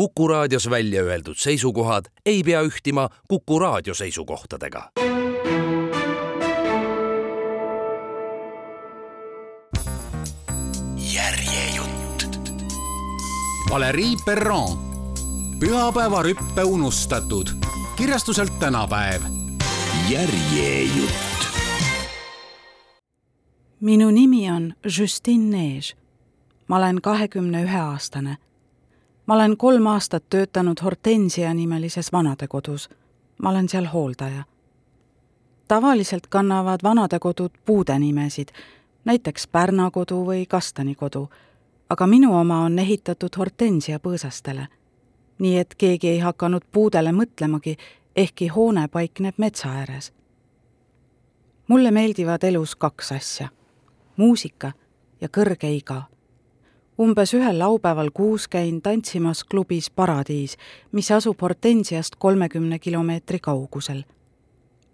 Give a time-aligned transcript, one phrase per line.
[0.00, 4.90] Kuku raadios välja öeldud seisukohad ei pea ühtima Kuku raadio seisukohtadega.
[10.96, 12.38] järjejutt.
[13.70, 14.78] Valerii Perron,
[15.58, 17.46] pühapäevarüppe unustatud,
[17.96, 19.22] kirjastuselt tänapäev.
[20.10, 21.44] järjejutt.
[23.80, 25.96] minu nimi on Justine Než.
[26.68, 28.36] ma olen kahekümne ühe aastane
[29.30, 32.88] ma olen kolm aastat töötanud Hortensia nimelises vanadekodus.
[33.42, 34.42] ma olen seal hooldaja.
[35.68, 38.48] tavaliselt kannavad vanadekodud puude nimesid,
[39.04, 41.28] näiteks Pärna kodu või Kastani kodu,
[41.90, 44.66] aga minu oma on ehitatud Hortensia põõsastele.
[45.38, 47.76] nii et keegi ei hakanud puudele mõtlemagi,
[48.16, 50.12] ehkki hoone paikneb metsa ääres.
[51.68, 53.48] mulle meeldivad elus kaks asja,
[54.16, 54.72] muusika
[55.20, 56.02] ja kõrge iga
[57.00, 60.56] umbes ühel laupäeval kuus käin tantsimas klubis Paradiis,
[60.92, 64.02] mis asub Hortensiast kolmekümne kilomeetri kaugusel.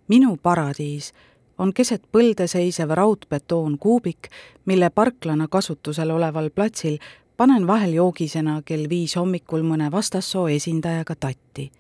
[0.08, 1.12] minu paradiis
[1.58, 4.28] on keset põlde seisev raudbetoonkuubik,
[4.64, 6.98] mille parklana kasutusel oleval platsil
[7.36, 11.72] panen vahel joogisena kell viis hommikul mõne vastassoo esindajaga tatti.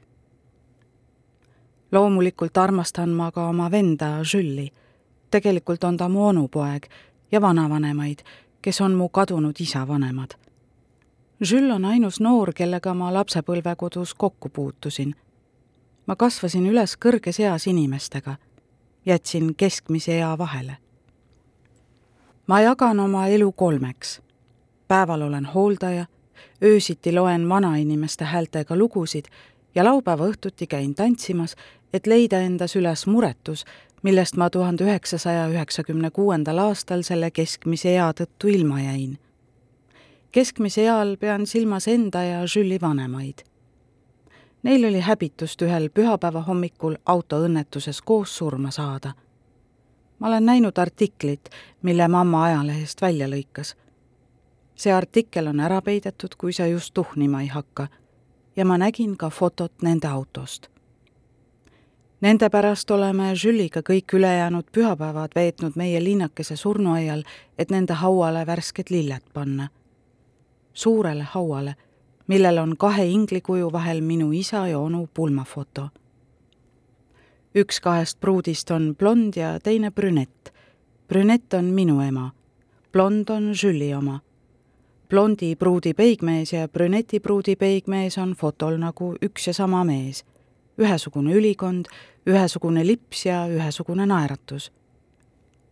[1.92, 4.72] loomulikult armastan ma ka oma venda Jülli.
[5.30, 6.86] tegelikult on ta mu onupoeg
[7.32, 8.18] ja vanavanemaid
[8.66, 10.30] kes on mu kadunud isa vanemad.
[11.50, 15.14] Jules on ainus noor, kellega ma lapsepõlvekodus kokku puutusin.
[16.06, 18.36] ma kasvasin üles kõrges eas inimestega,
[19.06, 20.76] jätsin keskmise ea vahele.
[22.46, 24.20] ma jagan oma elu kolmeks.
[24.88, 26.06] päeval olen hooldaja,
[26.62, 29.24] öösiti loen vanainimeste häältega lugusid
[29.74, 31.56] ja laupäeva õhtuti käin tantsimas,
[31.92, 33.64] et leida endas üles muretus,
[34.02, 39.18] millest ma tuhande üheksasaja üheksakümne kuuendal aastal selle keskmise ea tõttu ilma jäin.
[40.32, 43.38] keskmise eal pean silmas enda ja Jüli vanemaid.
[44.62, 49.12] Neil oli häbitust ühel pühapäeva hommikul autoõnnetuses koos surma saada.
[50.18, 51.48] ma olen näinud artiklit,
[51.82, 53.74] mille mamma ajalehest välja lõikas.
[54.74, 57.88] see artikkel on ära peidetud, kui sa just tuhnima ei hakka
[58.56, 60.75] ja ma nägin ka fotot nende autost
[62.20, 67.22] Nende pärast oleme Jüliga kõik ülejäänud pühapäevad veetnud meie linnakese surnuaial,
[67.58, 69.68] et nende hauale värsked lilled panna.
[70.72, 71.74] suurele hauale,
[72.26, 75.88] millel on kahe inglikuju vahel minu isa ja onu pulmafoto.
[77.54, 80.52] üks kahest pruudist on blond ja teine brünett.
[81.08, 82.30] brünett on minu ema,
[82.92, 84.20] blond on Jüli oma.
[85.08, 90.24] blondi pruudi peigmees ja brüneti pruudi peigmees on fotol nagu üks ja sama mees
[90.78, 91.86] ühesugune ülikond,
[92.26, 94.70] ühesugune lips ja ühesugune naeratus.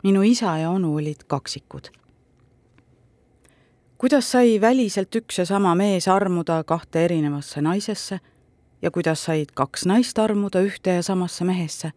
[0.03, 1.89] minu isa ja onu olid kaksikud.
[3.99, 8.21] kuidas sai väliselt üks ja sama mees armuda kahte erinevasse naisesse
[8.83, 11.93] ja kuidas said kaks naist armuda ühte ja samasse mehesse?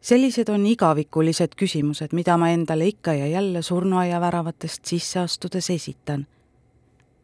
[0.00, 6.26] sellised on igavikulised küsimused, mida ma endale ikka ja jälle surnuaia väravatest sisse astudes esitan.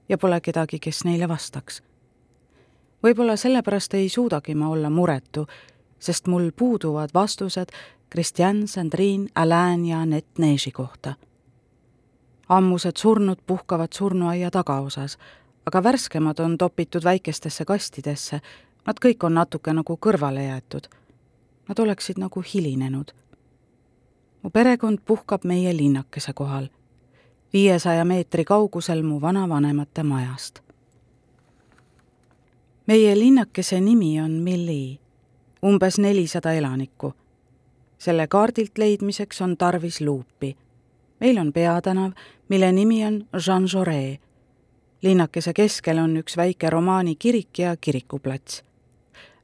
[0.09, 1.83] ja pole kedagi, kes neile vastaks
[3.05, 5.47] võib-olla sellepärast ei suudagi ma olla muretu,
[5.99, 7.69] sest mul puuduvad vastused
[8.13, 11.15] Christian, Sandrine, Alain ja Anett Neži kohta.
[12.49, 15.19] ammused surnud puhkavad surnuaia tagaosas,
[15.67, 18.41] aga värskemad on topitud väikestesse kastidesse,
[18.87, 20.89] nad kõik on natuke nagu kõrvale jäetud.
[21.69, 23.13] Nad oleksid nagu hilinenud.
[24.43, 26.69] mu perekond puhkab meie linnakese kohal,
[27.53, 30.65] viiesaja meetri kaugusel mu vanavanemate majast
[32.87, 35.00] meie linnakese nimi on Milli,
[35.65, 37.15] umbes nelisada elanikku.
[37.99, 40.56] selle kaardilt leidmiseks on tarvis luupi.
[41.21, 42.12] meil on peatänav,
[42.49, 44.21] mille nimi on Jean Jaurès.
[45.03, 48.62] linnakese keskel on üks väike romaani kirik ja kirikuplats.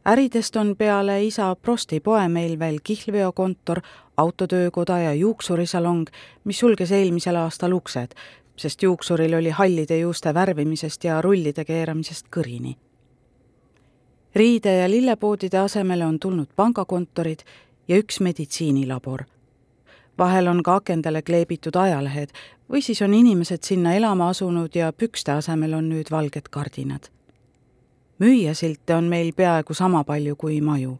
[0.08, 3.80] äridest on peale isa Prosti poe meil veel kihlveokontor,
[4.16, 6.06] autotöökoda ja juuksurisalong,
[6.44, 8.14] mis sulges eelmisel aastal uksed,
[8.56, 12.76] sest juuksuril oli hallide juuste värvimisest ja rullide keeramisest kõrini
[14.34, 17.38] riide- ja lillepoodide asemele on tulnud pangakontorid
[17.88, 19.24] ja üks meditsiinilabor.
[20.18, 22.28] vahel on ka akendele kleebitud ajalehed
[22.70, 27.08] või siis on inimesed sinna elama asunud ja pükste asemel on nüüd valged kardinad.
[28.18, 30.98] müüjasilte on meil peaaegu sama palju kui maju.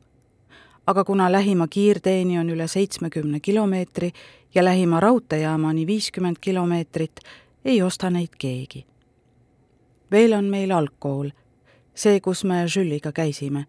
[0.87, 4.12] aga kuna lähima kiirteeni on üle seitsmekümne kilomeetri
[4.55, 7.21] ja lähima raudteejaamani viiskümmend kilomeetrit,
[7.65, 8.87] ei osta neid keegi.
[10.11, 11.31] veel on meil algkool
[12.00, 13.67] see, kus me Jüliga käisime.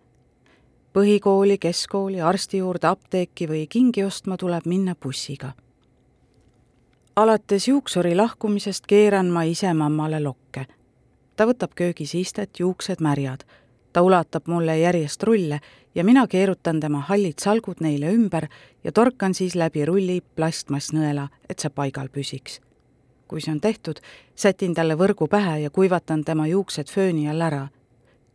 [0.94, 5.54] põhikooli, keskkooli, arsti juurde, apteeki või kingi ostma tuleb minna bussiga.
[7.16, 10.66] alates juuksuri lahkumisest keeran ma ise mammale lokke.
[11.36, 13.44] ta võtab köögis istet, juuksed märjad.
[13.94, 15.60] ta ulatab mulle järjest rulle
[15.96, 18.48] ja mina keerutan tema hallid salgud neile ümber
[18.84, 22.62] ja torkan siis läbi rulli plastmassnõela, et see paigal püsiks.
[23.28, 24.00] kui see on tehtud,
[24.36, 27.68] sätin talle võrgu pähe ja kuivatan tema juuksed fööni all ära.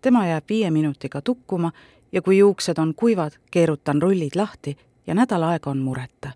[0.07, 1.73] Tema jääb viie minutiga tukkuma
[2.13, 4.77] ja kui juuksed on kuivad, keerutan rullid lahti
[5.07, 6.31] ja nädal aega on mureta.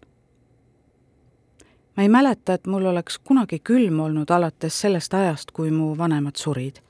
[1.96, 6.36] ma ei mäleta, et mul oleks kunagi külm olnud alates sellest ajast, kui mu vanemad
[6.36, 6.82] surid.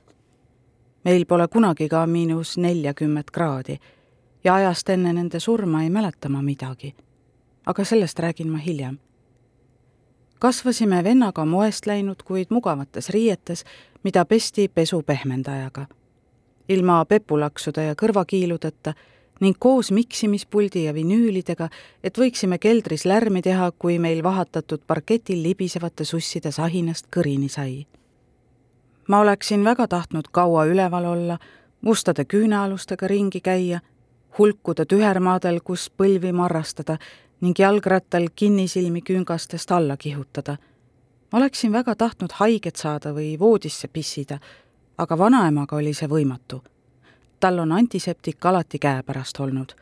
[1.03, 3.77] meil pole kunagi ka miinus neljakümmet kraadi
[4.43, 6.95] ja ajast enne nende surma ei mäleta ma midagi.
[7.65, 8.97] aga sellest räägin ma hiljem.
[10.39, 13.65] kasvasime vennaga moest läinud, kuid mugavates riietes,
[14.03, 15.85] mida pesti pesupehmendajaga.
[16.73, 18.93] Ilma pepulaksude ja kõrvakiiludeta
[19.41, 21.69] ning koos miksimispuldi ja vinüülidega,
[22.03, 27.87] et võiksime keldris lärmi teha, kui meil vahatatud parketil libisevate susside sahinast kõrini sai.
[29.07, 31.37] ma oleksin väga tahtnud kaua üleval olla,
[31.81, 33.81] mustade küünealustega ringi käia
[34.37, 36.97] hulkuda tühermaadel, kus põlvi marrastada
[37.41, 40.57] ning jalgrattal kinnisilmi küngastest alla kihutada.
[41.33, 44.39] oleksin väga tahtnud haiget saada või voodisse pissida,
[44.97, 46.61] aga vanaemaga oli see võimatu.
[47.39, 49.75] tal on antiseptik alati käepärast olnud.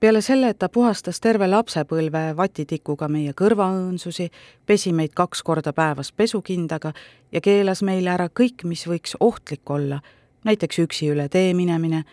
[0.00, 4.30] peale selle, et ta puhastas terve lapsepõlve vatitikuga meie kõrvaõõnsusi,
[4.66, 6.92] pesi meid kaks korda päevas pesukindaga
[7.32, 10.00] ja keelas meile ära kõik, mis võiks ohtlik olla,
[10.44, 12.04] näiteks üksi üle tee minemine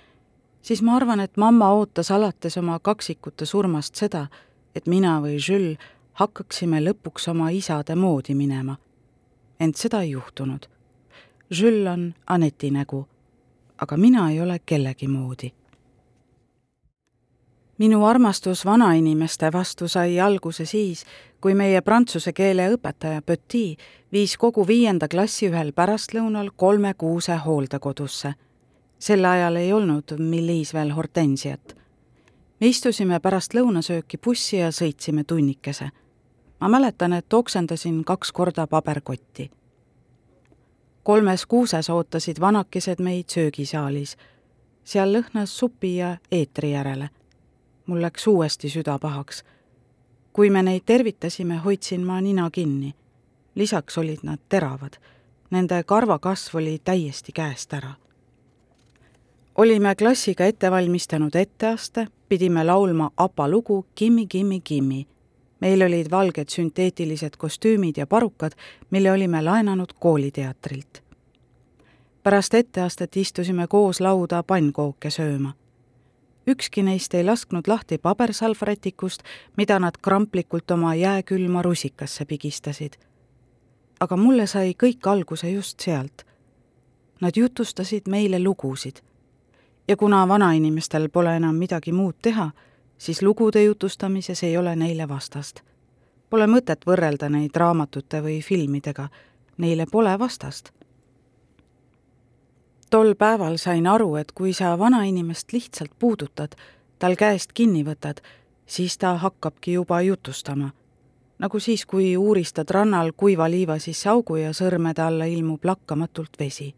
[0.63, 4.27] siis ma arvan, et mamma ootas alates oma kaksikute surmast seda,
[4.75, 8.77] et mina või Jules hakkaksime lõpuks oma isade moodi minema.
[9.59, 10.67] ent seda ei juhtunud.
[11.61, 13.07] Jules on Aneti nägu,
[13.77, 15.53] aga mina ei ole kellegi moodi.
[17.77, 21.05] minu armastus vanainimeste vastu sai alguse siis,
[21.41, 23.79] kui meie prantsuse keele õpetaja Petit
[24.11, 28.33] viis kogu viienda klassi ühel pärastlõunal kolme kuuse hooldekodusse
[29.03, 31.75] sel ajal ei olnud Millis veel hortensiat.
[32.59, 35.89] me istusime pärast lõunasööki bussi ja sõitsime tunnikese.
[36.59, 39.51] ma mäletan, et oksendasin kaks korda paberkotti.
[41.03, 44.17] Kolmes kuuses ootasid vanakesed meid söögisaalis.
[44.83, 47.09] seal lõhnas supi ja eetri järele.
[47.85, 49.43] mul läks uuesti süda pahaks.
[50.33, 52.95] kui me neid tervitasime, hoidsin ma nina kinni.
[53.55, 54.93] lisaks olid nad teravad.
[55.51, 57.93] Nende karvakasv oli täiesti käest ära
[59.55, 65.07] olime klassiga ette valmistanud etteaste, pidime laulma APA lugu Kimmi, Kimmi, Kimmi.
[65.63, 68.51] Meil olid valged sünteetilised kostüümid ja parukad,
[68.89, 71.03] mille olime laenanud kooliteatrilt.
[72.23, 75.53] pärast etteastet istusime koos lauda pannkooke sööma.
[76.47, 79.23] ükski neist ei lasknud lahti pabersalvrätikust,
[79.57, 82.93] mida nad kramplikult oma jääkülma rusikasse pigistasid.
[83.99, 86.25] aga mulle sai kõik alguse just sealt.
[87.21, 88.99] Nad jutustasid meile lugusid
[89.87, 92.51] ja kuna vanainimestel pole enam midagi muud teha,
[93.03, 95.59] siis lugude jutustamises ei ole neile vastast.
[96.29, 99.09] Pole mõtet võrrelda neid raamatute või filmidega,
[99.57, 100.71] neile pole vastast.
[102.89, 106.55] tol päeval sain aru, et kui sa vanainimest lihtsalt puudutad,
[106.99, 108.21] tal käest kinni võtad,
[108.65, 110.69] siis ta hakkabki juba jutustama.
[111.39, 116.73] nagu siis, kui uuristad rannal kuiva liiva sisse augu ja sõrmede alla ilmub lakkamatult vesi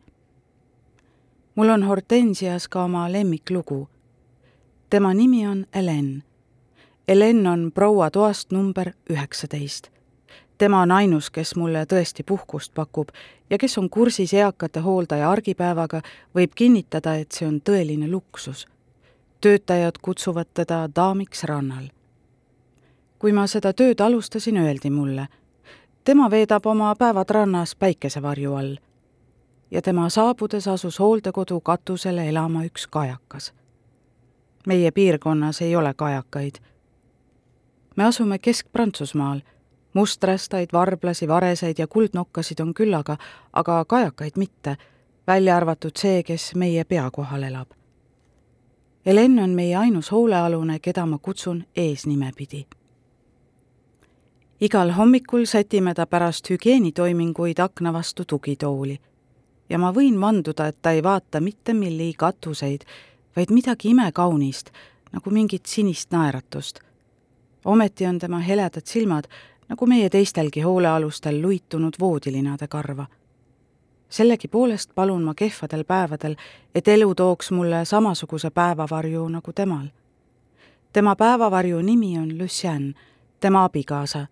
[1.56, 3.88] mul on Hortensias ka oma lemmiklugu.
[4.96, 6.24] Tema nimi on Helen.
[7.08, 9.88] Helen on proua toast number üheksateist.
[10.58, 13.10] tema on ainus, kes mulle tõesti puhkust pakub
[13.50, 16.02] ja kes on kursis eakate hooldaja argipäevaga,
[16.36, 18.68] võib kinnitada, et see on tõeline luksus.
[19.42, 21.90] töötajad kutsuvad teda daamiks rannal.
[23.20, 25.28] kui ma seda tööd alustasin, öeldi mulle,
[26.04, 28.76] tema veedab oma päevad rannas päikesevarju all
[29.72, 33.54] ja tema saabudes asus hooldekodu katusele elama üks kajakas.
[34.68, 36.56] Meie piirkonnas ei ole kajakaid.
[37.96, 39.42] me asume Kesk-Prantsusmaal,
[39.94, 43.18] musträstaid, varblasi, vareseid ja kuldnokkasid on küllaga,
[43.54, 44.78] aga kajakaid mitte,
[45.28, 47.70] välja arvatud see, kes meie pea kohal elab.
[49.06, 52.68] Helen on meie ainus hoolealune, keda ma kutsun eesnimepidi
[54.62, 59.00] igal hommikul sätime ta pärast hügieenitoiminguid akna vastu tugitooli
[59.70, 62.86] ja ma võin vanduda, et ta ei vaata mitte milli katuseid,
[63.36, 64.70] vaid midagi imekaunist,
[65.12, 66.80] nagu mingit sinist naeratust.
[67.66, 69.24] ometi on tema heledad silmad,
[69.70, 73.06] nagu meie teistelgi hoolealustel luitunud voodilinade karva.
[74.10, 76.36] sellegipoolest palun ma kehvadel päevadel,
[76.76, 79.88] et elu tooks mulle samasuguse päevavarju nagu temal.
[80.94, 82.96] tema päevavarju nimi on Lucien,
[83.40, 84.28] tema abikaasa.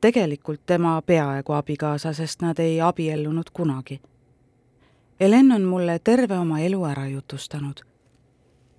[0.00, 4.00] tegelikult tema peaaegu abikaasa, sest nad ei abiellunud kunagi
[5.20, 7.89] Helen on mulle terve oma elu ära jutustanud.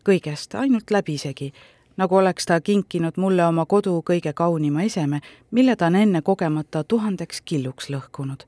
[0.10, 1.52] Kõigest ainult läbisegi,
[1.98, 6.84] nagu oleks ta kinkinud mulle oma kodu kõige kaunima eseme, mille ta on enne kogemata
[6.84, 8.44] tuhandeks killuks lõhkunud.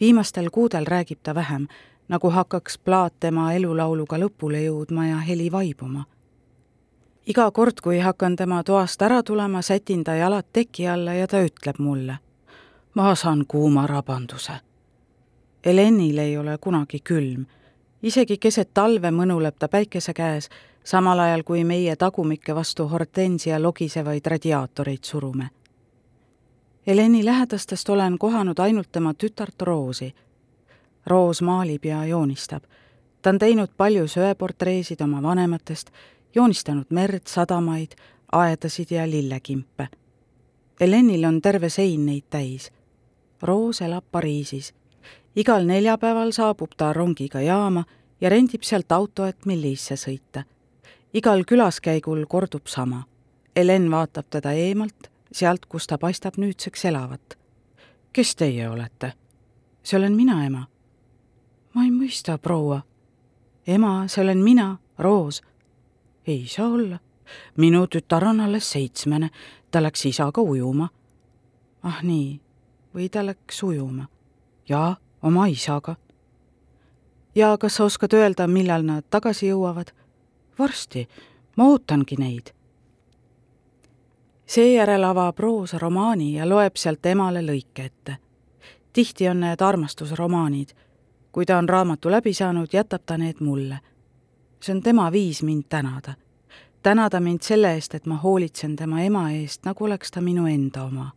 [0.00, 1.66] viimastel kuudel räägib ta vähem,
[2.08, 6.04] nagu hakkaks plaat tema elulauluga lõpule jõudma ja heli vaibuma
[7.26, 11.40] iga kord, kui hakkan tema toast ära tulema, sätin ta jalad teki alla ja ta
[11.44, 12.18] ütleb mulle.
[12.94, 14.52] ma saan kuuma rabanduse.
[15.64, 17.46] Helenil ei ole kunagi külm.
[18.04, 20.48] Isegi keset talve mõnuleb ta päikese käes,
[20.84, 25.48] samal ajal kui meie tagumikke vastu hortensia logisevaid radiaatoreid surume.
[26.86, 30.14] Heleni lähedastest olen kohanud ainult tema tütart Roosi.
[31.06, 32.62] Roos maalib ja joonistab.
[33.22, 35.90] ta on teinud palju söeportreesid oma vanematest
[36.34, 37.96] joonistanud merd, sadamaid,
[38.32, 39.88] aedasid ja lillekimpe.
[40.80, 42.72] Helenil on terve sein neid täis.
[43.42, 44.74] Roos elab Pariisis.
[45.36, 47.84] Igal neljapäeval saabub ta rongiga jaama
[48.20, 50.44] ja rendib sealt auto, et Millisse sõita.
[51.14, 53.04] igal külaskäigul kordub sama.
[53.56, 57.38] Helen vaatab teda eemalt, sealt, kus ta paistab nüüdseks elavat.
[58.12, 59.12] kes teie olete?
[59.82, 60.66] see olen mina, ema.
[61.74, 62.82] ma ei mõista, proua.
[63.66, 65.42] ema, see olen mina, Roos
[66.26, 66.98] ei saa olla.
[67.56, 69.30] minu tütar on alles seitsmene,
[69.70, 70.88] ta läks isaga ujuma.
[71.82, 72.40] ah nii,
[72.94, 74.08] või ta läks ujuma?
[74.68, 75.96] jaa, oma isaga.
[77.34, 79.90] ja kas sa oskad öelda, millal nad tagasi jõuavad?
[80.58, 81.08] varsti,
[81.56, 82.52] ma ootangi neid.
[84.46, 88.16] seejärel avab Roos romaani ja loeb sealt emale lõike ette.
[88.92, 90.76] tihti on need armastusromaanid.
[91.32, 93.80] kui ta on raamatu läbi saanud, jätab ta need mulle
[94.64, 96.14] see on tema viis mind tänada.
[96.82, 100.84] tänada mind selle eest, et ma hoolitsen tema ema eest, nagu oleks ta minu enda
[100.84, 101.10] oma.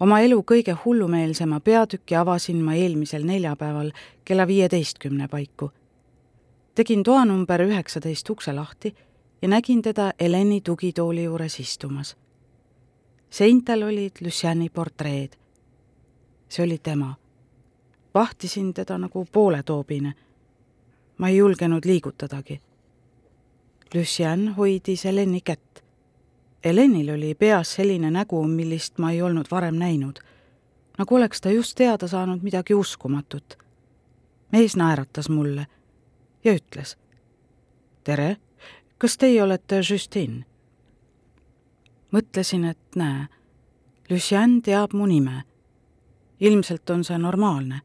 [0.00, 3.92] Oma elu kõige hullumeelsema peatüki avasin ma eelmisel neljapäeval
[4.24, 5.70] kella viieteistkümne paiku.
[6.74, 8.94] tegin toa number üheksateist ukse lahti
[9.42, 12.16] ja nägin teda Heleni tugitooli juures istumas.
[13.30, 15.32] seintel olid Luciani portreed.
[16.48, 17.14] see oli tema.
[18.14, 20.14] vahtisin teda nagu pooletoobine
[21.18, 22.60] ma ei julgenud liigutadagi.
[23.94, 25.85] Lucien hoidis Heleni kätt.
[26.66, 30.18] Helenil oli peas selline nägu, millist ma ei olnud varem näinud.
[30.98, 33.58] nagu oleks ta just teada saanud midagi uskumatut.
[34.52, 35.66] mees naeratas mulle
[36.44, 36.96] ja ütles.
[38.04, 38.36] tere,
[38.98, 40.44] kas teie olete Justine?
[42.12, 43.26] mõtlesin, et näe,
[44.10, 45.42] Lucien teab mu nime.
[46.40, 47.80] ilmselt on see normaalne.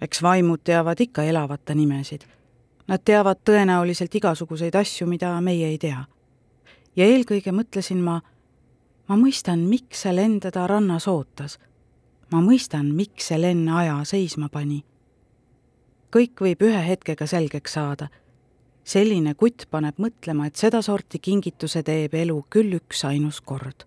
[0.00, 2.24] eks vaimud teavad ikka elavate nimesid
[2.90, 6.00] Nad teavad tõenäoliselt igasuguseid asju, mida meie ei tea.
[6.96, 8.20] Ja eelkõige mõtlesin ma,
[9.08, 11.58] ma mõistan, miks see len teda rannas ootas.
[12.32, 14.84] ma mõistan, miks see len aja seisma pani.
[16.10, 18.08] kõik võib ühe hetkega selgeks saada.
[18.84, 23.86] selline kutt paneb mõtlema, et sedasorti kingituse teeb elu küll üksainus kord.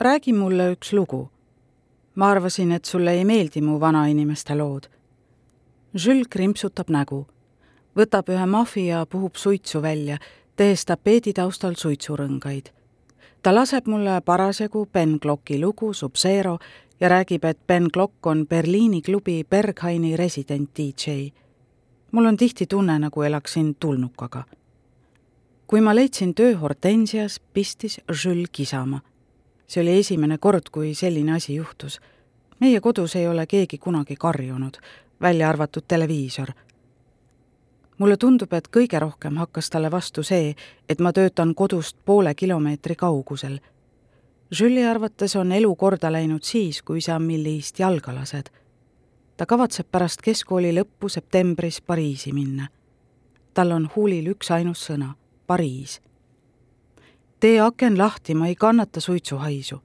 [0.00, 1.30] räägi mulle üks lugu.
[2.14, 4.88] ma arvasin, et sulle ei meeldi mu vanainimeste lood
[5.94, 7.24] Jules krimpsutab nägu,
[7.98, 10.20] võtab ühe mahvi ja puhub suitsu välja,
[10.60, 12.66] tehes tapeedi taustal suitsurõngaid.
[13.42, 16.58] ta laseb mulle parasjagu Ben Glocki lugu Sub-Zero
[17.00, 21.32] ja räägib, et Ben Glock on Berliini klubi Berghaini resident DJ.
[22.12, 24.44] mul on tihti tunne, nagu elaksin tulnukaga.
[25.66, 29.00] kui ma leidsin töö Hortensias, pistis Jules kisama.
[29.66, 32.00] see oli esimene kord, kui selline asi juhtus.
[32.60, 34.76] meie kodus ei ole keegi kunagi karjunud
[35.20, 36.48] välja arvatud televiisor.
[38.00, 40.54] Mulle tundub, et kõige rohkem hakkas talle vastu see,
[40.88, 43.58] et ma töötan kodust poole kilomeetri kaugusel.
[44.60, 48.50] Julie arvates on elu korda läinud siis, kui sa Millist jalga lased.
[49.36, 52.68] ta kavatseb pärast keskkooli lõppu septembris Pariisi minna.
[53.54, 55.14] tal on huulil üksainus sõna,
[55.46, 56.00] Pariis.
[57.40, 59.80] tee aken lahti, ma ei kannata suitsuhaisu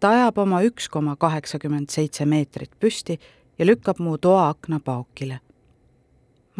[0.00, 3.18] ta ajab oma üks koma kaheksakümmend seitse meetrit püsti
[3.58, 5.40] ja lükkab mu toaakna paokile.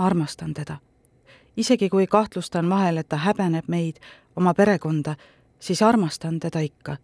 [0.00, 0.76] Ma armastan teda.
[1.57, 3.97] isegi kui kahtlustan vahel, et ta häbeneb meid,
[4.37, 5.16] oma perekonda,
[5.59, 6.97] siis armastan teda ikka.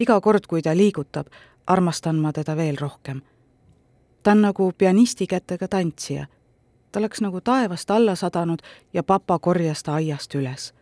[0.00, 1.26] iga kord, kui ta liigutab,
[1.66, 3.22] armastan ma teda veel rohkem.
[4.22, 6.26] ta on nagu pianisti kätega tantsija.
[6.92, 8.58] ta oleks nagu taevast alla sadanud
[8.92, 10.74] ja papa korjas ta aiast üles.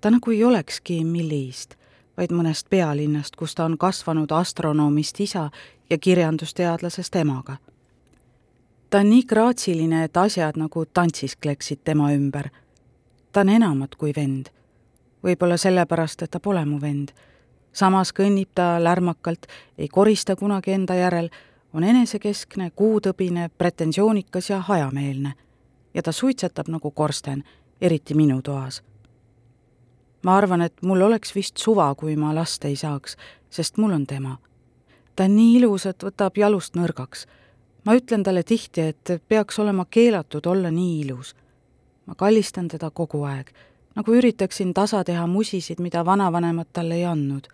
[0.00, 1.74] ta nagu ei olekski Millist
[2.16, 5.50] vaid mõnest pealinnast, kus ta on kasvanud astronoomist isa
[5.90, 7.56] ja kirjandusteadlasest emaga.
[8.92, 12.48] Ta on nii graatsiline, et asjad nagu tantsiskleksid tema ümber.
[13.32, 14.46] ta on enamat kui vend.
[15.24, 17.08] võib-olla sellepärast, et ta pole mu vend.
[17.72, 19.46] samas kõnnib ta lärmakalt,
[19.78, 21.30] ei korista kunagi enda järel,
[21.72, 25.32] on enesekeskne, kuutõbine, pretensioonikas ja hajameelne.
[25.94, 27.44] ja ta suitsetab nagu korsten,
[27.80, 28.82] eriti minu toas.
[30.22, 33.16] ma arvan, et mul oleks vist suva, kui ma last ei saaks,
[33.50, 34.38] sest mul on tema.
[35.16, 37.26] ta on nii ilus, et võtab jalust nõrgaks.
[37.84, 41.34] Ma ütlen talle tihti, et peaks olema keelatud olla nii ilus.
[42.06, 43.50] ma kallistan teda kogu aeg,
[43.94, 47.48] nagu üritaksin tasa teha musisid, mida vanavanemad talle ei andnud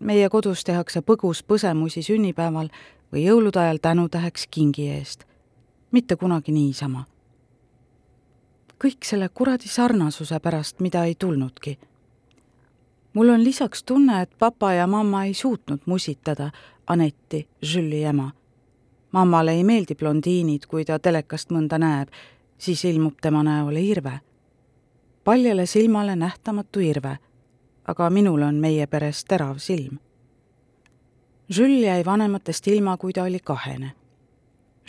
[0.00, 2.70] meie kodus tehakse põgus põsemusi sünnipäeval
[3.12, 5.24] või jõulude ajal tänutäheks kingi eest.
[5.90, 7.04] mitte kunagi niisama.
[8.84, 11.78] kõik selle kuradi sarnasuse pärast, mida ei tulnudki.
[13.12, 16.50] mul on lisaks tunne, et papa ja mamma ei suutnud musitada
[16.86, 18.32] Anetti, Jüli ema.
[19.12, 22.08] Mammale ei meeldi blondiinid, kui ta telekast mõnda näeb,
[22.58, 24.20] siis ilmub tema näole irve.
[25.24, 27.18] paljale silmale nähtamatu irve
[27.84, 29.98] aga minul on meie peres terav silm.
[31.56, 33.92] Jules jäi vanematest ilma, kui ta oli kahene.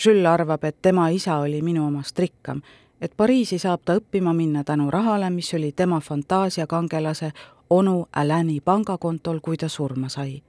[0.05, 2.61] Jules arvab, et tema isa oli minu omast rikkam,
[3.01, 7.31] et Pariisi saab ta õppima minna tänu rahale, mis oli tema fantaasiakangelase
[7.69, 10.43] onu Alani pangakontol, kui ta surma sai.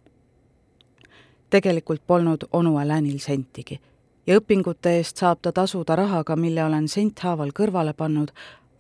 [1.55, 3.81] Tegelikult polnud onu Alanil sentigi
[4.27, 8.31] ja õpingute eest saab ta tasuda rahaga, mille olen senthaaval kõrvale pannud,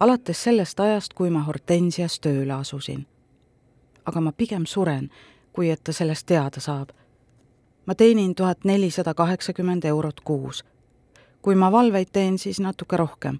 [0.00, 3.04] alates sellest ajast, kui ma Hortensias tööle asusin
[4.04, 5.10] aga ma pigem suren,
[5.52, 6.88] kui et ta sellest teada saab.
[7.86, 10.64] ma teenin tuhat nelisada kaheksakümmend eurot kuus.
[11.42, 13.38] kui ma valveid teen, siis natuke rohkem.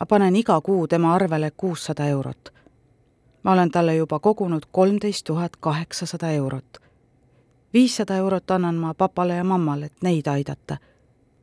[0.00, 2.52] ma panen iga kuu tema arvele kuussada eurot.
[3.42, 6.85] ma olen talle juba kogunud kolmteist tuhat kaheksasada eurot.
[7.72, 10.78] Viissada eurot annan ma papale ja mammale, et neid aidata.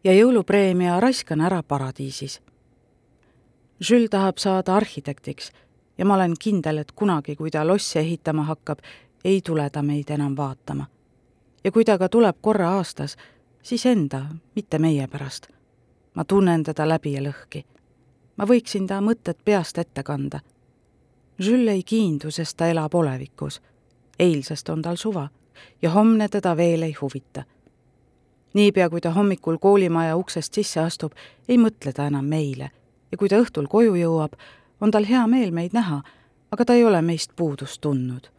[0.04, 2.42] ja jõulupreemia raiskan ära paradiisis
[3.90, 5.52] Jules tahab saada arhitektiks
[5.98, 8.80] ja ma olen kindel, et kunagi, kui ta lossi ehitama hakkab,
[9.26, 10.86] ei tule ta meid enam vaatama.
[11.64, 13.18] ja kui ta ka tuleb korra aastas,
[13.64, 14.26] siis enda,
[14.56, 15.48] mitte meie pärast.
[16.16, 17.66] ma tunnen teda läbi ja lõhki.
[18.38, 20.40] ma võiksin ta mõtted peast ette kanda.
[21.40, 23.62] Jules ei kiindu, sest ta elab olevikus.
[24.20, 25.30] eilsest on tal suva
[25.82, 27.44] ja homne teda veel ei huvita.
[28.54, 31.12] niipea, kui ta hommikul koolimaja uksest sisse astub,
[31.50, 32.72] ei mõtle ta enam meile
[33.14, 34.34] ja kui ta õhtul koju jõuab,
[34.82, 36.02] on tal hea meel meid näha,
[36.52, 38.30] aga ta ei ole meist puudust tundnud.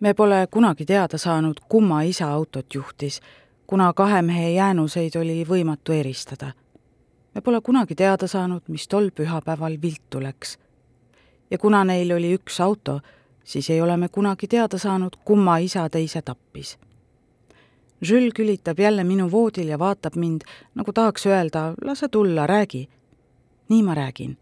[0.00, 3.20] me pole kunagi teada saanud, kumma isa autot juhtis,
[3.66, 6.52] kuna kahe mehe jäänuseid oli võimatu eristada.
[7.34, 10.58] me pole kunagi teada saanud, mis tol pühapäeval viltu läks.
[11.50, 13.00] ja kuna neil oli üks auto,
[13.48, 16.76] siis ei ole me kunagi teada saanud, kumma isa teise tappis
[18.08, 22.88] Jules külitab jälle minu voodil ja vaatab mind, nagu tahaks öelda, lase tulla, räägi.
[23.68, 24.36] nii ma räägin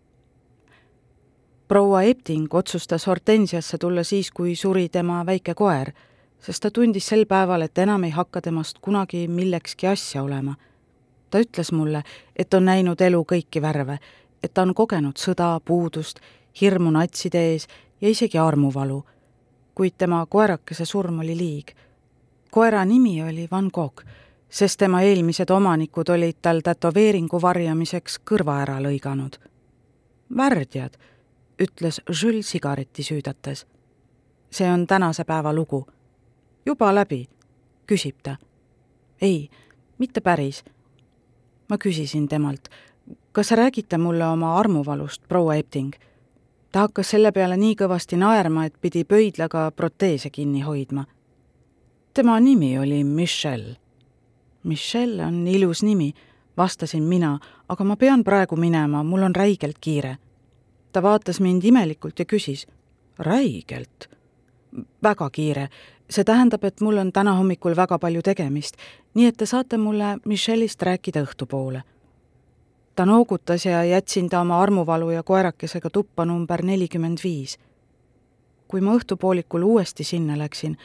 [1.68, 5.90] proua Epting otsustas Hortensiasse tulla siis, kui suri tema väike koer,
[6.38, 10.54] sest ta tundis sel päeval, et enam ei hakka temast kunagi millekski asja olema.
[11.30, 12.02] ta ütles mulle,
[12.36, 13.98] et on näinud elu kõiki värve,
[14.42, 16.20] et ta on kogenud sõda, puudust,
[16.60, 17.66] hirmu natside ees
[18.00, 19.04] ja isegi armuvalu.
[19.74, 21.70] kuid tema koerakese surm oli liig.
[22.50, 24.04] koera nimi oli Van Gogh,
[24.48, 29.36] sest tema eelmised omanikud olid tal tätoveeringu varjamiseks kõrva ära lõiganud.
[30.36, 30.96] värdjad
[31.62, 33.66] ütles Jules sigareti süüdates.
[34.50, 35.86] see on tänase päeva lugu.
[36.66, 37.28] juba läbi,
[37.86, 38.36] küsib ta.
[39.20, 39.50] ei,
[39.98, 40.64] mitte päris.
[41.68, 42.68] ma küsisin temalt,
[43.32, 45.94] kas räägite mulle oma armuvalust, proua Epting?
[46.76, 51.04] Ta hakkas selle peale nii kõvasti naerma, et pidi pöidlaga proteese kinni hoidma.
[52.14, 53.76] tema nimi oli Michelle.
[54.62, 56.12] Michelle on ilus nimi,
[56.56, 60.16] vastasin mina, aga ma pean praegu minema, mul on räigelt kiire
[60.96, 62.66] ta vaatas mind imelikult ja küsis.
[63.18, 64.08] räigelt?
[65.02, 65.68] väga kiire.
[66.10, 68.76] see tähendab, et mul on täna hommikul väga palju tegemist,
[69.14, 71.82] nii et te saate mulle Michelle'ist rääkida õhtupoole.
[72.96, 77.58] Ta noogutas ja jätsin ta oma armuvalu ja koerakesega tuppa number nelikümmend viis.
[78.68, 80.76] kui ma õhtupoolikul uuesti sinna läksin,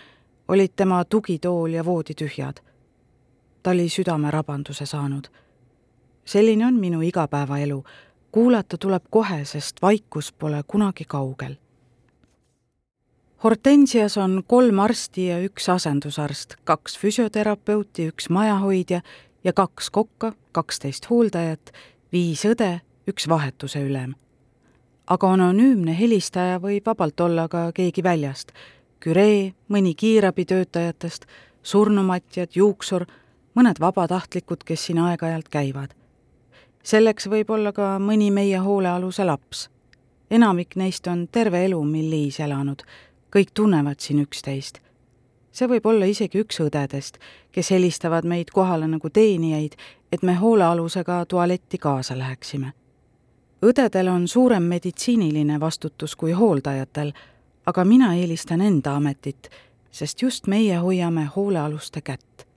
[0.47, 2.59] olid tema tugitool ja voodi tühjad.
[3.63, 5.27] ta oli südamerabanduse saanud.
[6.25, 7.83] selline on minu igapäevaelu
[8.31, 11.55] kuulata tuleb kohe, sest vaikus pole kunagi kaugel.
[13.43, 19.01] Hortensias on kolm arsti ja üks asendusarst, kaks füsioterapeuti, üks majahoidja
[19.43, 21.71] ja kaks kokka, kaksteist hooldajat,
[22.11, 24.15] viis õde, üks vahetuse ülem.
[25.07, 28.51] aga anonüümne helistaja võib vabalt olla ka keegi väljast,
[28.99, 31.25] küree, mõni kiirabitöötajatest,
[31.63, 33.05] surnumatjad, juuksur,
[33.55, 35.95] mõned vabatahtlikud, kes siin aeg-ajalt käivad
[36.83, 39.69] selleks võib olla ka mõni meie hoolealuse laps.
[40.29, 42.81] enamik neist on terve elu Millis elanud,
[43.35, 44.81] kõik tunnevad siin üksteist.
[45.51, 47.17] See võib olla isegi üks õdedest,
[47.51, 49.75] kes helistavad meid kohale nagu teenijaid,
[50.11, 52.73] et me hoolealusega tualetti kaasa läheksime.
[53.61, 57.13] õdedel on suurem meditsiiniline vastutus kui hooldajatel,
[57.65, 59.49] aga mina eelistan enda ametit,
[59.91, 62.47] sest just meie hoiame hoolealuste kätt.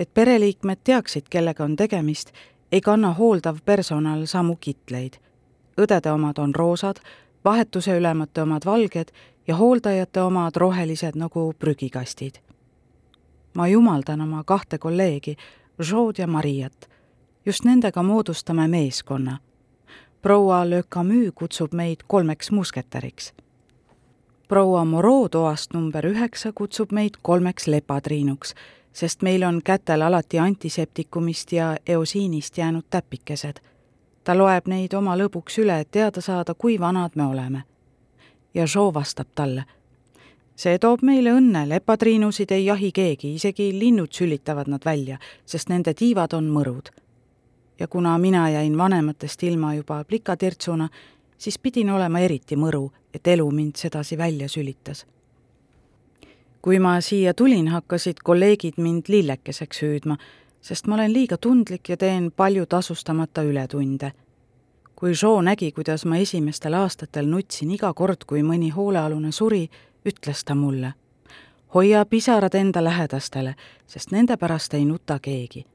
[0.00, 2.32] et pereliikmed teaksid, kellega on tegemist,
[2.72, 5.16] ei kanna hooldav personal samu kitleid.
[5.80, 6.96] õdede omad on roosad,
[7.44, 9.12] vahetuse ülemate omad valged
[9.46, 12.34] ja hooldajate omad rohelised nagu prügikastid.
[13.54, 15.36] ma jumaldan oma kahte kolleegi,
[15.90, 16.88] Jod ja Mariat.
[17.46, 19.38] just nendega moodustame meeskonna.
[20.22, 23.34] proua Le Camus kutsub meid kolmeks musketäriks.
[24.48, 28.54] proua Moreau toast number üheksa kutsub meid kolmeks lepatriinuks,
[28.92, 33.60] sest meil on kätel alati antiseptikumist ja eosiinist jäänud täpikesed
[34.26, 37.62] ta loeb neid oma lõbuks üle, et teada saada, kui vanad me oleme.
[38.56, 39.64] Ja Jo vastab talle.
[40.56, 45.94] see toob meile õnne, lepatriinusid ei jahi keegi, isegi linnud sülitavad nad välja, sest nende
[45.94, 46.90] tiivad on mõrud.
[47.78, 50.88] ja kuna mina jäin vanematest ilma juba plikatirtsuna,
[51.38, 55.06] siis pidin olema eriti mõru, et elu mind sedasi välja sülitas
[56.62, 60.16] kui ma siia tulin, hakkasid kolleegid mind lillekeseks hüüdma
[60.66, 64.12] sest ma olen liiga tundlik ja teen palju tasustamata ületunde.
[64.96, 69.68] Kui Jo nägi, kuidas ma esimestel aastatel nutsin iga kord, kui mõni hoolealune suri,
[70.08, 70.92] ütles ta mulle,
[71.74, 73.54] hoia pisarad enda lähedastele,
[73.86, 75.66] sest nende pärast ei nuta keegi.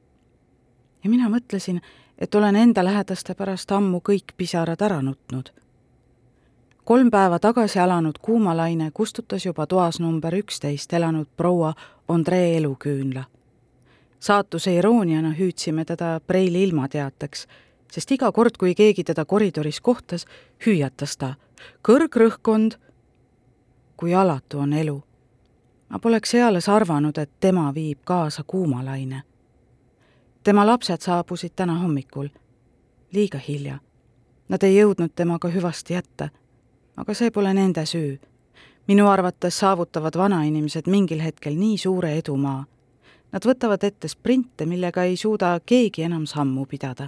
[1.04, 1.82] ja mina mõtlesin,
[2.18, 5.50] et olen enda lähedaste pärast ammu kõik pisarad ära nutnud.
[6.84, 11.74] kolm päeva tagasi alanud kuumalaine kustutas juba toas number üksteist elanud proua
[12.08, 13.24] Andree eluküünla
[14.22, 17.48] saatuse irooniana hüüdsime teda Preili ilmateateks,
[17.92, 20.26] sest iga kord, kui keegi teda koridoris kohtas,
[20.66, 21.36] hüüatas ta
[21.88, 22.78] kõrgrõhkkond.
[23.98, 25.04] kui alatu on elu.
[25.90, 29.22] ma poleks eales arvanud, et tema viib kaasa kuumalaine.
[30.44, 32.30] tema lapsed saabusid täna hommikul,
[33.14, 33.80] liiga hilja.
[34.50, 36.30] Nad ei jõudnud temaga hüvasti jätta,
[36.98, 38.20] aga see pole nende süü
[38.88, 42.66] minu arvates saavutavad vanainimesed mingil hetkel nii suure edumaa,
[43.32, 47.08] Nad võtavad ette sprinte, millega ei suuda keegi enam sammu pidada.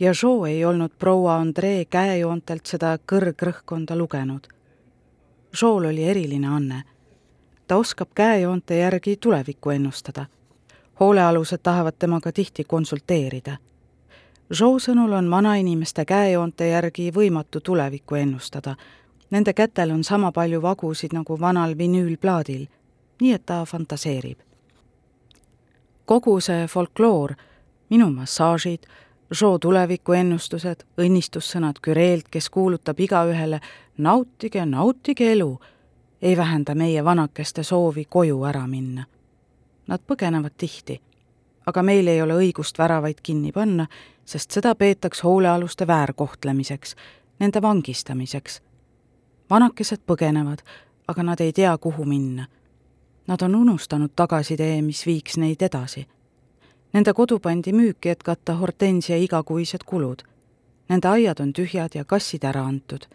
[0.00, 4.48] Ja Jo ei olnud proua Andree käejoontelt seda kõrgrõhkkonda lugenud.
[5.62, 6.82] Jool oli eriline anne.
[7.66, 10.26] ta oskab käejoonte järgi tulevikku ennustada.
[11.00, 13.56] hoolealused tahavad temaga tihti konsulteerida.
[14.60, 18.76] Jo sõnul on vanainimeste käejoonte järgi võimatu tulevikku ennustada.
[19.30, 22.66] Nende kätel on sama palju vagusid nagu vanal vinüülplaadil,
[23.20, 24.50] nii et ta fantaseerib
[26.10, 27.36] kogu see folkloor,
[27.90, 28.88] minu massaažid,
[29.30, 33.60] Joe tulevikuennustused, õnnistussõnad Küreelt, kes kuulutab igaühele
[33.98, 35.60] nautige, nautige elu,
[36.22, 39.04] ei vähenda meie vanakeste soovi koju ära minna.
[39.86, 41.00] Nad põgenevad tihti,
[41.66, 43.86] aga meil ei ole õigust väravaid kinni panna,
[44.24, 46.96] sest seda peetakse hoolealuste väärkohtlemiseks,
[47.38, 48.62] nende vangistamiseks.
[49.50, 50.58] vanakesed põgenevad,
[51.08, 52.46] aga nad ei tea, kuhu minna
[53.30, 56.06] Nad on unustanud tagasitee, mis viiks neid edasi.
[56.92, 60.22] Nende kodu pandi müüki, et katta hortensia igakuised kulud.
[60.88, 63.06] Nende aiad on tühjad ja kassid ära antud.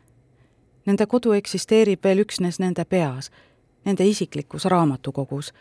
[0.86, 3.32] Nende kodu eksisteerib veel üksnes nende peas,
[3.86, 5.52] nende isiklikus raamatukogus,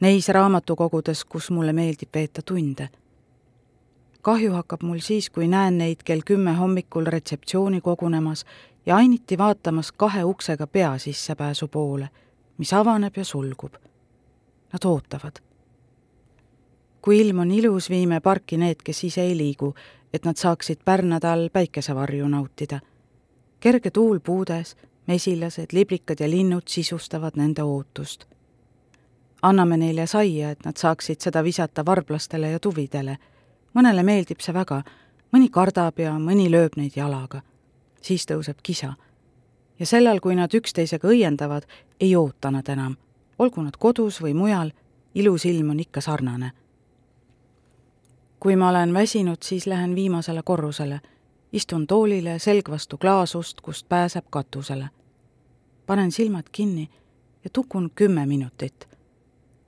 [0.00, 2.88] neis raamatukogudes, kus mulle meeldib veeta tunde.
[4.22, 8.44] kahju hakkab mul siis, kui näen neid kell kümme hommikul retseptsiooni kogunemas
[8.86, 12.08] ja ainiti vaatamas kahe uksega pea sissepääsu poole
[12.56, 13.74] mis avaneb ja sulgub.
[14.72, 15.42] Nad ootavad.
[17.04, 19.74] Kui ilm on ilus, viime parki need, kes ise ei liigu,
[20.12, 22.80] et nad saaksid pärnade päikesevarju nautida.
[23.60, 28.24] kerge tuul puudes, mesilased, liblikad ja linnud sisustavad nende ootust.
[29.42, 33.18] anname neile saia, et nad saaksid seda visata varblastele ja tuvidele.
[33.74, 34.82] mõnele meeldib see väga,
[35.32, 37.42] mõni kardab ja mõni lööb neid jalaga.
[38.00, 38.94] siis tõuseb kisa
[39.78, 41.62] ja sellal, kui nad üksteisega õiendavad,
[42.00, 42.96] ei oota nad enam.
[43.38, 44.70] olgu nad kodus või mujal,
[45.14, 46.63] ilus ilm on ikka sarnane.
[48.44, 51.00] Kui ma olen väsinud, siis lähen viimasele korrusele,
[51.52, 54.88] istun toolile selg vastu klaasust, kust pääseb katusele.
[55.86, 56.90] panen silmad kinni
[57.44, 58.88] ja tukun kümme minutit.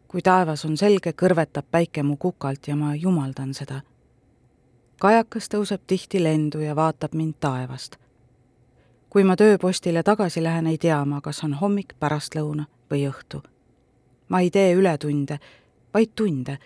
[0.09, 3.81] kui taevas on selge, kõrvetab päike mu kukalt ja ma jumaldan seda.
[5.01, 7.97] kajakas tõuseb tihti lendu ja vaatab mind taevast
[9.17, 13.41] kui ma tööpostile tagasi lähen, ei tea ma, kas on hommik, pärastlõuna või õhtu.
[14.29, 15.39] ma ei tee ületunde,
[15.95, 16.59] vaid tunde,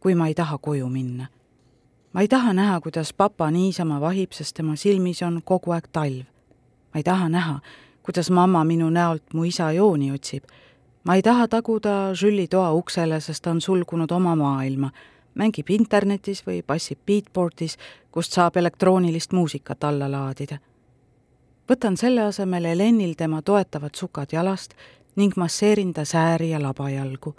[0.00, 1.26] kui ma ei taha koju minna.
[2.12, 6.24] Ma ei taha näha, kuidas papa niisama vahib, sest tema silmis on kogu aeg talv.
[6.94, 7.60] ma ei taha näha,
[8.02, 10.44] kuidas mamma minu näolt mu isa jooni otsib.
[11.04, 14.90] ma ei taha taguda Jülli toa uksele, sest ta on sulgunud oma maailma,
[15.34, 17.78] mängib internetis või passib beatboardis,
[18.10, 20.58] kust saab elektroonilist muusikat alla laadida.
[21.70, 24.74] võtan selle asemel Helenil tema toetavad sukad jalast
[25.16, 27.34] ning masseerin ta sääri ja labajalgu.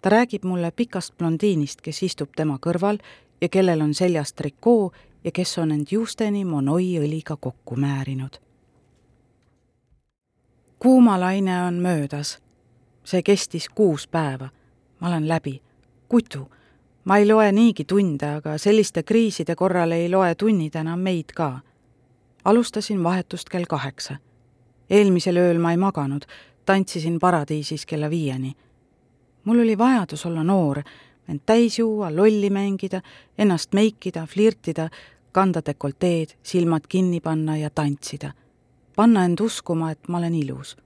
[0.00, 2.98] ta räägib mulle pikast blondiinist, kes istub tema kõrval
[3.40, 4.92] ja kellel on seljas trikoo
[5.24, 8.30] ja kes on end juusteni Monoi õliga kokku määrinud.
[10.78, 12.38] kuumalaine on möödas.
[13.04, 14.48] see kestis kuus päeva.
[15.00, 15.62] ma olen läbi.
[16.08, 16.50] kutu.
[17.04, 21.60] ma ei loe niigi tunde, aga selliste kriiside korral ei loe tunnid enam meid ka.
[22.44, 24.16] alustasin vahetust kell kaheksa.
[24.90, 26.24] eelmisel ööl ma ei maganud,
[26.64, 28.56] tantsisin paradiisis kella viieni.
[29.44, 30.82] mul oli vajadus olla noor
[31.28, 33.00] end täis juua, lolli mängida,
[33.38, 34.88] ennast meikida, flirtida,
[35.32, 38.32] kanda dekolteed, silmad kinni panna ja tantsida.
[38.96, 40.76] panna end uskuma, et ma olen ilus.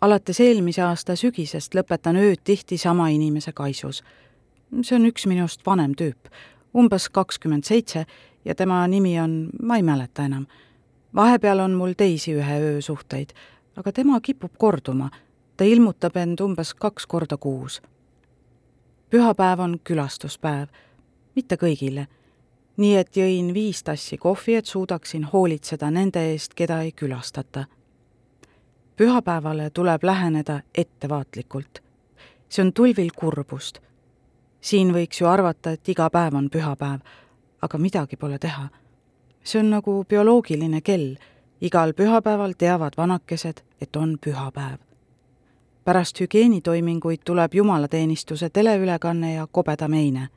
[0.00, 4.02] alates eelmise aasta sügisest lõpetan ööd tihti sama inimese kaisus.
[4.82, 6.28] see on üks minust vanem tüüp,
[6.74, 8.06] umbes kakskümmend seitse
[8.44, 10.46] ja tema nimi on, ma ei mäleta enam.
[11.14, 13.30] vahepeal on mul teisi ühe öö suhteid,
[13.76, 15.10] aga tema kipub korduma.
[15.56, 17.82] ta ilmutab end umbes kaks korda kuus
[19.14, 20.68] pühapäev on külastuspäev,
[21.34, 22.06] mitte kõigile.
[22.76, 27.64] nii et jõin viis tassi kohvi, et suudaksin hoolitseda nende eest, keda ei külastata.
[28.96, 31.82] pühapäevale tuleb läheneda ettevaatlikult.
[32.48, 33.78] see on tulvil kurbust.
[34.60, 37.00] siin võiks ju arvata, et iga päev on pühapäev,
[37.62, 38.68] aga midagi pole teha.
[39.44, 41.14] see on nagu bioloogiline kell,
[41.60, 44.93] igal pühapäeval teavad vanakesed, et on pühapäev
[45.84, 50.28] pärast hügieenitoiminguid tuleb jumalateenistuse teleülekanne ja kobeda meine.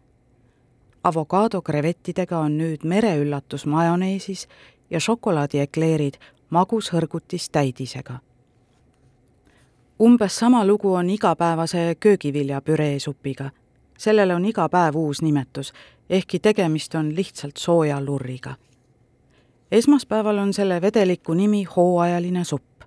[1.03, 4.47] avokaado krevettidega on nüüd mereüllatus majoneesis
[4.89, 6.13] ja šokolaadiekleerid
[6.49, 8.19] magushõrgutis täidisega.
[10.01, 13.51] umbes sama lugu on igapäevase köögiviljapüreesupiga.
[13.97, 15.73] sellele on iga päev uus nimetus,
[16.10, 18.55] ehkki tegemist on lihtsalt sooja lurriga.
[19.71, 22.77] esmaspäeval on selle vedeliku nimi hooajaline supp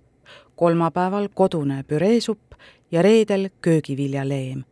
[0.56, 2.49] kolmapäeval kodune püreesupp
[2.90, 4.64] ja reedel köögiviljaleem.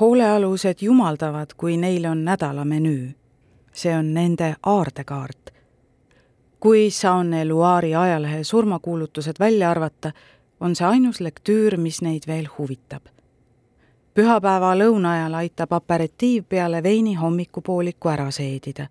[0.00, 3.10] hoolealused jumaldavad, kui neil on nädala menüü.
[3.72, 5.50] see on nende aardekaart.
[6.60, 10.12] kui Saone Loire'i ajalehe surmakuulutused välja arvata,
[10.60, 13.02] on see ainus lektüür, mis neid veel huvitab.
[14.14, 18.86] pühapäeva lõuna ajal aitab aperitiiv peale veini hommikupooliku ära seedida.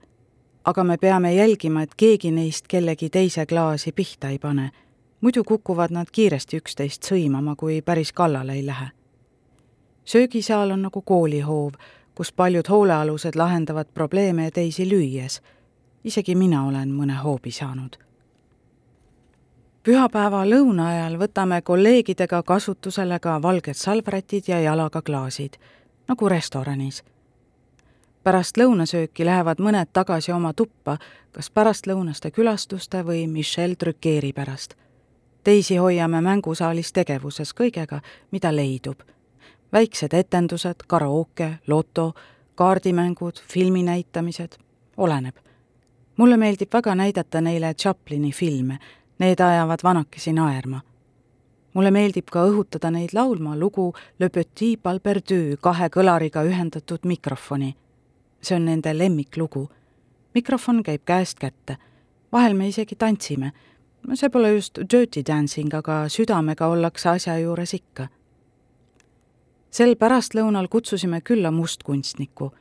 [0.65, 4.71] aga me peame jälgima, et keegi neist kellegi teise klaasi pihta ei pane
[5.21, 8.87] muidu kukuvad nad kiiresti üksteist sõimama, kui päris kallale ei lähe.
[10.05, 11.73] söögisaal on nagu koolihoov,
[12.15, 15.41] kus paljud hoolealused lahendavad probleeme teisi lüües.
[16.03, 17.97] isegi mina olen mõne hoobi saanud.
[19.83, 25.53] pühapäeva lõuna ajal võtame kolleegidega kasutusele ka valged salvrätid ja jalaga klaasid,
[26.07, 27.03] nagu restoranis
[28.23, 30.97] pärast lõunasööki lähevad mõned tagasi oma tuppa,
[31.31, 34.75] kas pärastlõunaste külastuste või Michel Trückeeri pärast
[35.43, 38.99] teisi hoiame mängusaalis tegevuses kõigega, mida leidub.
[39.71, 42.13] väiksed etendused, karaoke, loto,
[42.55, 44.57] kaardimängud, filminäitamised,
[44.97, 45.35] oleneb.
[46.17, 48.79] mulle meeldib väga näidata neile Chaplini filme,
[49.19, 50.81] need ajavad vanakesi naerma.
[51.73, 57.75] mulle meeldib ka õhutada neid laulma lugu Le Petit Bal Perdu kahe kõlariga ühendatud mikrofoni.
[58.41, 59.69] see on nende lemmiklugu.
[60.33, 61.77] mikrofon käib käest kätte.
[62.31, 63.51] vahel me isegi tantsime
[64.13, 68.07] see pole just dirty dancing, aga südamega ollakse asja juures ikka.
[69.71, 72.51] sel pärastlõunal kutsusime külla mustkunstniku.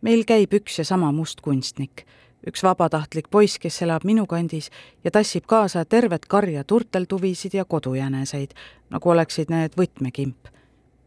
[0.00, 2.06] meil käib üks ja sama mustkunstnik,
[2.46, 4.70] üks vabatahtlik poiss, kes elab minu kandis
[5.04, 8.54] ja tassib kaasa tervet karja turteltuvisid ja kodujäneseid,
[8.90, 10.48] nagu oleksid need võtmekimp.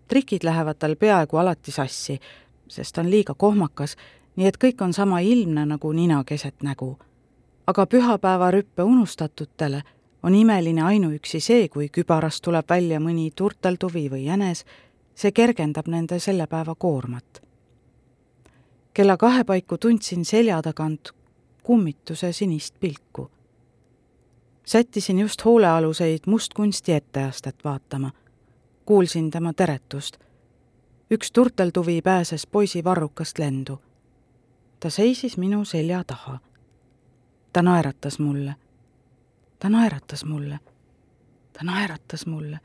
[0.07, 2.19] trikid lähevad tal peaaegu alati sassi,
[2.67, 3.95] sest ta on liiga kohmakas,
[4.35, 6.97] nii et kõik on sama ilmne nagu nina keset nägu
[7.67, 9.82] aga pühapäevarüppe unustatutele
[10.23, 14.65] on imeline ainuüksi see, kui kübarast tuleb välja mõni turteltuvi või jänes,
[15.15, 17.41] see kergendab nende selle päeva koormat.
[18.93, 21.12] kella kahe paiku tundsin selja tagant
[21.63, 23.32] kummituse sinist pilku.
[24.65, 28.12] sättisin just hoolealuseid mustkunsti etteastet vaatama.
[28.86, 30.17] kuulsin tema teretust.
[31.12, 33.82] üks turteltuvi pääses poisi varrukast lendu.
[34.80, 36.39] ta seisis minu selja taha
[37.55, 38.55] ta naeratas mulle.
[39.59, 40.59] ta naeratas mulle.
[41.53, 42.59] ta naeratas mulle.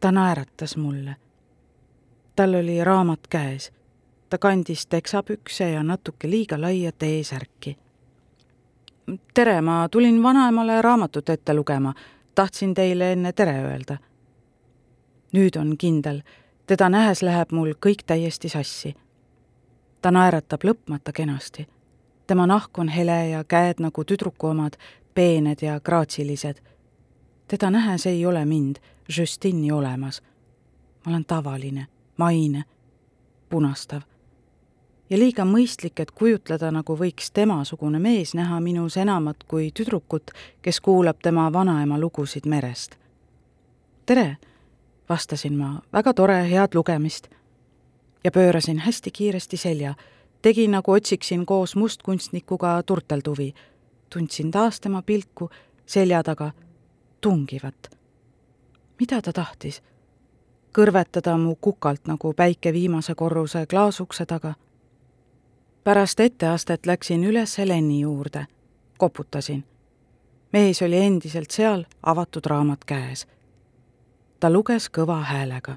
[0.00, 1.16] ta naeratas mulle.
[2.36, 3.72] tal oli raamat käes.
[4.30, 7.78] ta kandis teksapükse ja natuke liiga laia T-särki.
[9.34, 11.94] tere, ma tulin vanaemale raamatut ette lugema.
[12.34, 13.98] tahtsin teile enne tere öelda.
[15.32, 16.22] nüüd on kindel,
[16.66, 18.94] teda nähes läheb mul kõik täiesti sassi.
[20.02, 21.73] ta naeratab lõpmata kenasti.
[22.26, 24.72] Tema nahk on hele ja käed nagu tüdruku omad,
[25.14, 26.56] peened ja graatsilised.
[27.48, 28.76] teda nähes ei ole mind,
[29.16, 30.22] Justini olemas.
[31.06, 32.64] ma olen tavaline, maine,
[33.48, 34.02] punastav
[35.10, 40.32] ja liiga mõistlik, et kujutleda, nagu võiks temasugune mees näha minus enamat kui tüdrukut,
[40.62, 42.96] kes kuulab tema vanaema lugusid merest.
[44.06, 44.36] tere,
[45.08, 47.28] vastasin ma, väga tore, head lugemist.
[48.24, 49.94] ja pöörasin hästi kiiresti selja,
[50.44, 53.54] tegin nagu otsiksin koos mustkunstnikuga turtelduvi.
[54.10, 55.50] tundsin taas tema pilku
[55.86, 56.50] selja taga,
[57.20, 57.90] tungivat.
[59.00, 59.82] mida ta tahtis?
[60.78, 64.54] kõrvetada mu kukalt nagu päike viimase korruse klaasukse taga
[65.84, 68.46] pärast etteastet läksin üles Heleni juurde,
[68.98, 69.64] koputasin.
[70.52, 73.26] mees oli endiselt seal, avatud raamat käes.
[74.40, 75.76] ta luges kõva häälega.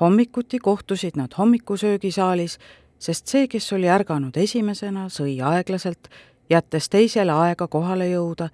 [0.00, 2.58] hommikuti kohtusid nad hommikusöögisaalis,
[2.98, 6.08] sest see, kes oli ärganud esimesena, sõi aeglaselt,
[6.50, 8.48] jättes teisele aega kohale jõuda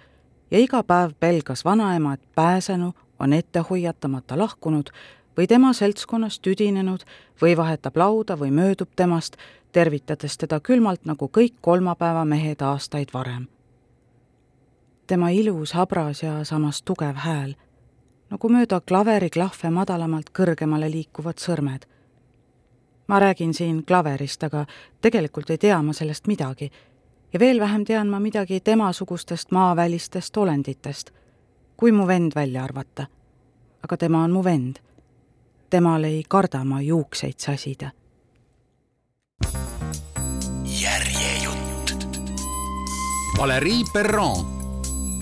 [0.51, 4.91] ja iga päev pelgas vanaema, et pääsenu on ette hoiatamata lahkunud
[5.37, 7.05] või tema seltskonnas tüdinenud
[7.43, 9.37] või vahetab lauda või möödub temast,
[9.73, 13.49] tervitades teda külmalt nagu kõik kolmapäeva mehed aastaid varem.
[15.07, 17.55] tema ilus, habras ja samas tugev hääl,
[18.31, 21.87] nagu mööda klaveriklahve madalamalt kõrgemale liikuvad sõrmed.
[23.09, 24.67] Ma räägin siin klaverist, aga
[25.01, 26.71] tegelikult ei tea ma sellest midagi
[27.33, 31.11] ja veel vähem tean ma midagi temasugustest maavälistest olenditest,
[31.77, 33.07] kui mu vend välja arvata.
[33.83, 34.77] aga tema on mu vend.
[35.71, 37.91] temal ei karda ma juukseid sasida
[43.39, 44.47] Valerii Perron,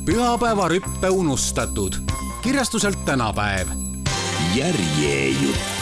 [0.04, 1.92] pühapäevarüppe unustatud,
[2.42, 3.68] kirjastuselt tänapäev.
[4.54, 5.79] järjejutt